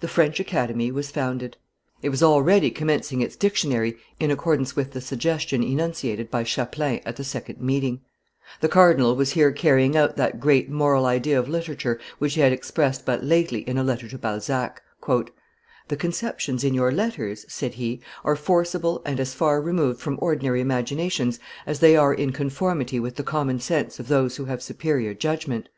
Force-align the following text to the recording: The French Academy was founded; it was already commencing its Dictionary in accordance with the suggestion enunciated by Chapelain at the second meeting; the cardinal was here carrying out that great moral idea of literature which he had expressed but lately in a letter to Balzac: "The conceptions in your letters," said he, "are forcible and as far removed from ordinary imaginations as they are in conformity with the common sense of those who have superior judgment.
The 0.00 0.08
French 0.08 0.40
Academy 0.40 0.90
was 0.90 1.10
founded; 1.10 1.58
it 2.00 2.08
was 2.08 2.22
already 2.22 2.70
commencing 2.70 3.20
its 3.20 3.36
Dictionary 3.36 3.98
in 4.18 4.30
accordance 4.30 4.74
with 4.74 4.92
the 4.92 5.02
suggestion 5.02 5.62
enunciated 5.62 6.30
by 6.30 6.44
Chapelain 6.44 7.02
at 7.04 7.16
the 7.16 7.24
second 7.24 7.60
meeting; 7.60 8.00
the 8.62 8.70
cardinal 8.70 9.14
was 9.14 9.32
here 9.32 9.52
carrying 9.52 9.98
out 9.98 10.16
that 10.16 10.40
great 10.40 10.70
moral 10.70 11.04
idea 11.04 11.38
of 11.38 11.46
literature 11.46 12.00
which 12.18 12.36
he 12.36 12.40
had 12.40 12.54
expressed 12.54 13.04
but 13.04 13.22
lately 13.22 13.60
in 13.68 13.76
a 13.76 13.84
letter 13.84 14.08
to 14.08 14.16
Balzac: 14.16 14.80
"The 15.08 15.96
conceptions 15.98 16.64
in 16.64 16.72
your 16.72 16.90
letters," 16.90 17.44
said 17.50 17.74
he, 17.74 18.00
"are 18.24 18.34
forcible 18.34 19.02
and 19.04 19.20
as 19.20 19.34
far 19.34 19.60
removed 19.60 20.00
from 20.00 20.18
ordinary 20.22 20.62
imaginations 20.62 21.38
as 21.66 21.80
they 21.80 21.94
are 21.98 22.14
in 22.14 22.32
conformity 22.32 22.98
with 22.98 23.16
the 23.16 23.22
common 23.22 23.60
sense 23.60 24.00
of 24.00 24.08
those 24.08 24.36
who 24.36 24.46
have 24.46 24.62
superior 24.62 25.12
judgment. 25.12 25.68